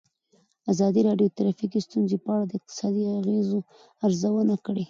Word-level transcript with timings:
ازادي 0.71 1.01
راډیو 1.07 1.27
د 1.29 1.33
ټرافیکي 1.37 1.79
ستونزې 1.87 2.17
په 2.25 2.29
اړه 2.35 2.45
د 2.47 2.51
اقتصادي 2.59 3.03
اغېزو 3.19 3.59
ارزونه 4.05 4.55
کړې. 4.65 4.79